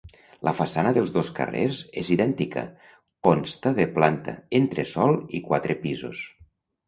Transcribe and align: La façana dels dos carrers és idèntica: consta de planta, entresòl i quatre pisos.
La 0.47 0.51
façana 0.59 0.91
dels 0.93 1.11
dos 1.17 1.27
carrers 1.39 1.81
és 2.03 2.09
idèntica: 2.15 2.63
consta 3.27 3.75
de 3.81 3.87
planta, 3.99 4.35
entresòl 4.61 5.17
i 5.41 5.45
quatre 5.51 5.77
pisos. 5.85 6.25